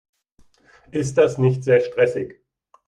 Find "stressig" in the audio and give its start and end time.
1.79-2.41